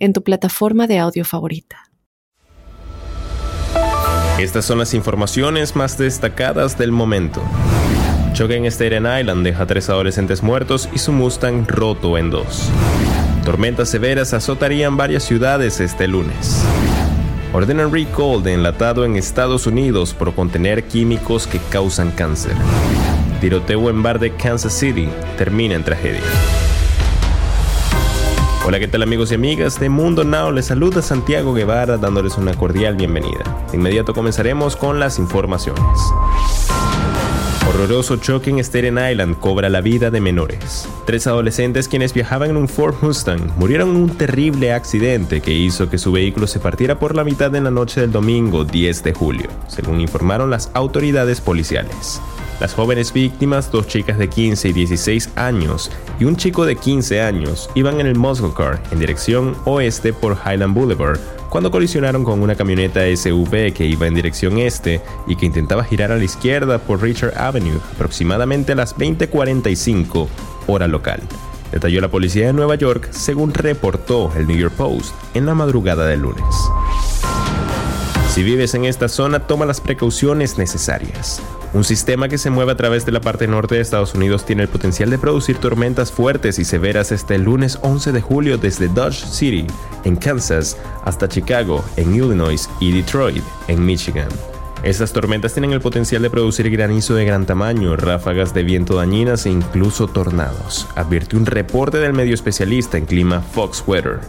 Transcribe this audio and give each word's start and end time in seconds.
en 0.00 0.12
tu 0.12 0.24
plataforma 0.24 0.86
de 0.86 0.98
audio 0.98 1.24
favorita. 1.24 1.90
Estas 4.40 4.64
son 4.64 4.78
las 4.78 4.94
informaciones 4.94 5.76
más 5.76 5.98
destacadas 5.98 6.78
del 6.78 6.92
momento. 6.92 7.42
Choque 8.32 8.56
en 8.56 8.64
Staten 8.64 9.06
Island 9.06 9.44
deja 9.44 9.66
tres 9.66 9.90
adolescentes 9.90 10.42
muertos 10.42 10.88
y 10.94 10.98
su 10.98 11.12
Mustang 11.12 11.66
roto 11.68 12.16
en 12.16 12.30
dos. 12.30 12.70
Tormentas 13.44 13.90
severas 13.90 14.32
azotarían 14.32 14.96
varias 14.96 15.24
ciudades 15.24 15.80
este 15.80 16.08
lunes. 16.08 16.64
Ordenan 17.52 17.92
recall 17.92 18.42
de 18.42 18.54
enlatado 18.54 19.04
en 19.04 19.16
Estados 19.16 19.66
Unidos 19.66 20.14
por 20.14 20.34
contener 20.34 20.84
químicos 20.84 21.46
que 21.46 21.58
causan 21.70 22.10
cáncer. 22.12 22.54
Tiroteo 23.40 23.90
en 23.90 24.02
bar 24.02 24.18
de 24.20 24.32
Kansas 24.36 24.72
City 24.72 25.08
termina 25.36 25.74
en 25.74 25.84
tragedia. 25.84 26.22
Hola, 28.62 28.78
¿qué 28.78 28.88
tal 28.88 29.02
amigos 29.02 29.32
y 29.32 29.36
amigas 29.36 29.80
de 29.80 29.88
Mundo 29.88 30.22
Now? 30.22 30.52
Les 30.52 30.66
saluda 30.66 31.00
Santiago 31.00 31.54
Guevara 31.54 31.96
dándoles 31.96 32.36
una 32.36 32.52
cordial 32.52 32.94
bienvenida. 32.94 33.42
De 33.70 33.78
inmediato 33.78 34.12
comenzaremos 34.12 34.76
con 34.76 35.00
las 35.00 35.18
informaciones. 35.18 35.82
Horroroso 37.66 38.16
choque 38.16 38.50
en 38.50 38.58
Staten 38.58 38.98
Island 38.98 39.38
cobra 39.38 39.70
la 39.70 39.80
vida 39.80 40.10
de 40.10 40.20
menores. 40.20 40.86
Tres 41.06 41.26
adolescentes 41.26 41.88
quienes 41.88 42.12
viajaban 42.12 42.50
en 42.50 42.58
un 42.58 42.68
Ford 42.68 42.96
Mustang 43.00 43.40
murieron 43.56 43.90
en 43.90 43.96
un 43.96 44.10
terrible 44.10 44.74
accidente 44.74 45.40
que 45.40 45.54
hizo 45.54 45.88
que 45.88 45.96
su 45.96 46.12
vehículo 46.12 46.46
se 46.46 46.60
partiera 46.60 46.98
por 46.98 47.16
la 47.16 47.24
mitad 47.24 47.54
en 47.56 47.64
la 47.64 47.70
noche 47.70 48.02
del 48.02 48.12
domingo 48.12 48.64
10 48.66 49.02
de 49.02 49.14
julio, 49.14 49.48
según 49.68 50.02
informaron 50.02 50.50
las 50.50 50.70
autoridades 50.74 51.40
policiales. 51.40 52.20
Las 52.60 52.74
jóvenes 52.74 53.14
víctimas, 53.14 53.72
dos 53.72 53.86
chicas 53.86 54.18
de 54.18 54.28
15 54.28 54.68
y 54.68 54.72
16 54.74 55.30
años 55.36 55.90
y 56.18 56.24
un 56.24 56.36
chico 56.36 56.66
de 56.66 56.76
15 56.76 57.22
años, 57.22 57.70
iban 57.74 58.00
en 58.00 58.06
el 58.06 58.16
muscle 58.16 58.50
car 58.54 58.82
en 58.90 58.98
dirección 58.98 59.56
oeste 59.64 60.12
por 60.12 60.36
Highland 60.44 60.74
Boulevard 60.74 61.18
cuando 61.48 61.70
colisionaron 61.70 62.22
con 62.22 62.42
una 62.42 62.54
camioneta 62.54 63.00
SUV 63.16 63.72
que 63.72 63.86
iba 63.86 64.06
en 64.06 64.14
dirección 64.14 64.58
este 64.58 65.00
y 65.26 65.36
que 65.36 65.46
intentaba 65.46 65.84
girar 65.84 66.12
a 66.12 66.18
la 66.18 66.24
izquierda 66.24 66.78
por 66.78 67.00
Richard 67.00 67.32
Avenue 67.38 67.80
aproximadamente 67.94 68.72
a 68.72 68.76
las 68.76 68.94
20:45 68.94 70.28
hora 70.66 70.86
local. 70.86 71.22
Detalló 71.72 72.02
la 72.02 72.10
policía 72.10 72.48
de 72.48 72.52
Nueva 72.52 72.74
York 72.74 73.08
según 73.10 73.54
reportó 73.54 74.30
el 74.36 74.46
New 74.46 74.58
York 74.58 74.74
Post 74.76 75.14
en 75.32 75.46
la 75.46 75.54
madrugada 75.54 76.06
del 76.06 76.20
lunes. 76.20 76.44
Si 78.30 78.44
vives 78.44 78.74
en 78.74 78.84
esta 78.84 79.08
zona, 79.08 79.40
toma 79.40 79.66
las 79.66 79.80
precauciones 79.80 80.56
necesarias. 80.56 81.42
Un 81.74 81.82
sistema 81.82 82.28
que 82.28 82.38
se 82.38 82.48
mueve 82.48 82.70
a 82.70 82.76
través 82.76 83.04
de 83.04 83.10
la 83.10 83.20
parte 83.20 83.48
norte 83.48 83.74
de 83.74 83.80
Estados 83.80 84.14
Unidos 84.14 84.46
tiene 84.46 84.62
el 84.62 84.68
potencial 84.68 85.10
de 85.10 85.18
producir 85.18 85.58
tormentas 85.58 86.12
fuertes 86.12 86.60
y 86.60 86.64
severas 86.64 87.10
este 87.10 87.38
lunes 87.38 87.80
11 87.82 88.12
de 88.12 88.20
julio 88.20 88.56
desde 88.56 88.86
Dodge 88.86 89.26
City, 89.26 89.66
en 90.04 90.14
Kansas, 90.14 90.76
hasta 91.04 91.28
Chicago, 91.28 91.84
en 91.96 92.14
Illinois 92.14 92.70
y 92.78 92.92
Detroit, 92.92 93.42
en 93.66 93.84
Michigan. 93.84 94.28
Estas 94.84 95.12
tormentas 95.12 95.52
tienen 95.52 95.72
el 95.72 95.80
potencial 95.80 96.22
de 96.22 96.30
producir 96.30 96.70
granizo 96.70 97.14
de 97.14 97.24
gran 97.24 97.46
tamaño, 97.46 97.96
ráfagas 97.96 98.54
de 98.54 98.62
viento 98.62 98.94
dañinas 98.94 99.44
e 99.44 99.50
incluso 99.50 100.06
tornados, 100.06 100.86
advirtió 100.94 101.36
un 101.36 101.46
reporte 101.46 101.98
del 101.98 102.12
medio 102.12 102.34
especialista 102.34 102.96
en 102.96 103.06
clima 103.06 103.40
Fox 103.40 103.82
Weather, 103.86 104.20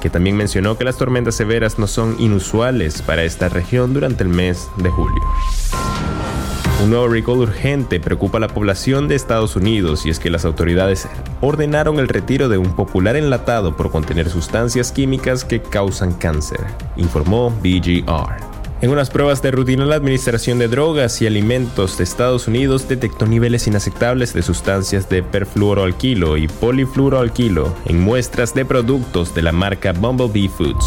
que 0.00 0.10
también 0.10 0.36
mencionó 0.36 0.76
que 0.76 0.84
las 0.84 0.96
tormentas 0.96 1.34
severas 1.34 1.78
no 1.78 1.86
son 1.86 2.16
inusuales 2.18 3.02
para 3.02 3.24
esta 3.24 3.48
región 3.48 3.94
durante 3.94 4.22
el 4.22 4.28
mes 4.28 4.68
de 4.76 4.90
julio. 4.90 5.22
Un 6.82 6.90
nuevo 6.90 7.08
recall 7.08 7.38
urgente 7.38 8.00
preocupa 8.00 8.36
a 8.36 8.40
la 8.40 8.48
población 8.48 9.08
de 9.08 9.14
Estados 9.14 9.56
Unidos 9.56 10.04
y 10.04 10.10
es 10.10 10.18
que 10.18 10.30
las 10.30 10.44
autoridades 10.44 11.08
ordenaron 11.40 11.98
el 11.98 12.08
retiro 12.08 12.48
de 12.48 12.58
un 12.58 12.76
popular 12.76 13.16
enlatado 13.16 13.76
por 13.76 13.90
contener 13.90 14.28
sustancias 14.28 14.92
químicas 14.92 15.44
que 15.44 15.62
causan 15.62 16.12
cáncer, 16.12 16.60
informó 16.96 17.50
BGR. 17.50 18.55
En 18.82 18.90
unas 18.90 19.08
pruebas 19.08 19.40
de 19.40 19.50
rutina, 19.50 19.86
la 19.86 19.96
Administración 19.96 20.58
de 20.58 20.68
Drogas 20.68 21.22
y 21.22 21.26
Alimentos 21.26 21.96
de 21.96 22.04
Estados 22.04 22.46
Unidos 22.46 22.86
detectó 22.86 23.26
niveles 23.26 23.66
inaceptables 23.66 24.34
de 24.34 24.42
sustancias 24.42 25.08
de 25.08 25.22
perfluoroalquilo 25.22 26.36
y 26.36 26.46
polifluoroalquilo 26.46 27.72
en 27.86 28.00
muestras 28.00 28.52
de 28.52 28.66
productos 28.66 29.34
de 29.34 29.40
la 29.40 29.52
marca 29.52 29.92
Bumblebee 29.92 30.50
Foods. 30.50 30.84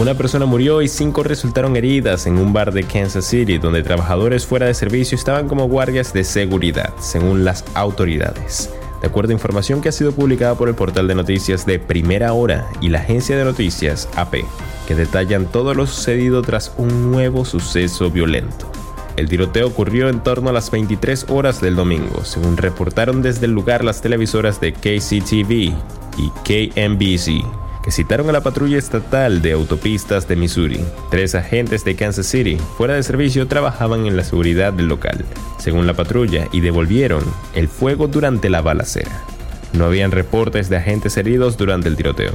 Una 0.00 0.14
persona 0.14 0.46
murió 0.46 0.80
y 0.80 0.88
cinco 0.88 1.24
resultaron 1.24 1.74
heridas 1.74 2.26
en 2.26 2.38
un 2.38 2.52
bar 2.52 2.72
de 2.72 2.84
Kansas 2.84 3.24
City 3.24 3.58
donde 3.58 3.82
trabajadores 3.82 4.46
fuera 4.46 4.66
de 4.66 4.74
servicio 4.74 5.16
estaban 5.16 5.48
como 5.48 5.66
guardias 5.66 6.12
de 6.12 6.22
seguridad, 6.22 6.94
según 7.00 7.44
las 7.44 7.64
autoridades. 7.74 8.70
De 9.00 9.08
acuerdo 9.08 9.30
a 9.30 9.34
información 9.34 9.80
que 9.80 9.88
ha 9.88 9.92
sido 9.92 10.12
publicada 10.12 10.54
por 10.54 10.68
el 10.68 10.74
portal 10.74 11.08
de 11.08 11.14
noticias 11.14 11.66
de 11.66 11.78
Primera 11.78 12.32
Hora 12.32 12.66
y 12.80 12.88
la 12.88 13.00
agencia 13.00 13.36
de 13.36 13.44
noticias 13.44 14.08
AP, 14.16 14.36
que 14.86 14.94
detallan 14.94 15.46
todo 15.46 15.74
lo 15.74 15.86
sucedido 15.86 16.42
tras 16.42 16.72
un 16.78 17.10
nuevo 17.10 17.44
suceso 17.44 18.10
violento. 18.10 18.70
El 19.16 19.28
tiroteo 19.28 19.66
ocurrió 19.68 20.08
en 20.08 20.20
torno 20.20 20.50
a 20.50 20.52
las 20.52 20.70
23 20.70 21.26
horas 21.28 21.60
del 21.60 21.76
domingo, 21.76 22.24
según 22.24 22.56
reportaron 22.56 23.22
desde 23.22 23.46
el 23.46 23.52
lugar 23.52 23.84
las 23.84 24.02
televisoras 24.02 24.60
de 24.60 24.72
KCTV 24.72 25.74
y 26.18 26.30
KMBC 26.44 27.65
que 27.86 28.14
a 28.28 28.32
la 28.32 28.40
patrulla 28.40 28.78
estatal 28.78 29.42
de 29.42 29.52
autopistas 29.52 30.26
de 30.26 30.34
Missouri. 30.34 30.80
Tres 31.08 31.36
agentes 31.36 31.84
de 31.84 31.94
Kansas 31.94 32.26
City, 32.26 32.58
fuera 32.76 32.94
de 32.94 33.02
servicio, 33.04 33.46
trabajaban 33.46 34.06
en 34.06 34.16
la 34.16 34.24
seguridad 34.24 34.72
del 34.72 34.88
local, 34.88 35.24
según 35.58 35.86
la 35.86 35.94
patrulla, 35.94 36.48
y 36.50 36.60
devolvieron 36.60 37.22
el 37.54 37.68
fuego 37.68 38.08
durante 38.08 38.50
la 38.50 38.60
balacera. 38.60 39.22
No 39.72 39.84
habían 39.84 40.10
reportes 40.10 40.68
de 40.68 40.78
agentes 40.78 41.16
heridos 41.16 41.56
durante 41.56 41.88
el 41.88 41.96
tiroteo. 41.96 42.32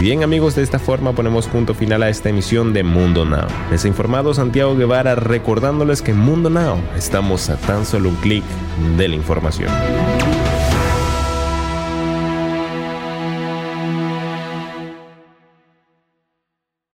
Bien 0.00 0.22
amigos, 0.22 0.54
de 0.54 0.62
esta 0.62 0.78
forma 0.78 1.12
ponemos 1.12 1.46
punto 1.46 1.74
final 1.74 2.02
a 2.02 2.08
esta 2.08 2.30
emisión 2.30 2.72
de 2.72 2.84
Mundo 2.84 3.26
Now. 3.26 3.48
Les 3.70 3.84
ha 3.84 3.88
informado 3.88 4.32
Santiago 4.32 4.74
Guevara 4.74 5.16
recordándoles 5.16 6.00
que 6.00 6.12
en 6.12 6.18
Mundo 6.18 6.48
Now 6.48 6.80
estamos 6.96 7.50
a 7.50 7.56
tan 7.56 7.84
solo 7.84 8.08
un 8.08 8.16
clic 8.16 8.44
de 8.96 9.08
la 9.08 9.16
información. 9.16 9.68